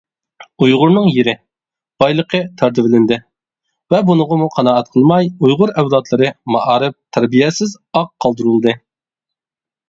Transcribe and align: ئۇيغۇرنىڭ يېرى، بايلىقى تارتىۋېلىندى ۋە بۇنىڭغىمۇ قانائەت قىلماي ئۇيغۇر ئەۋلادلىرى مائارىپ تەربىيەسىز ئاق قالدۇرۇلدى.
ئۇيغۇرنىڭ 0.65 1.03
يېرى، 1.15 1.33
بايلىقى 2.03 2.39
تارتىۋېلىندى 2.61 3.19
ۋە 3.95 3.99
بۇنىڭغىمۇ 4.07 4.47
قانائەت 4.55 4.89
قىلماي 4.95 5.29
ئۇيغۇر 5.43 5.75
ئەۋلادلىرى 5.75 6.33
مائارىپ 6.57 6.99
تەربىيەسىز 7.19 7.77
ئاق 8.01 8.11
قالدۇرۇلدى. 8.27 8.75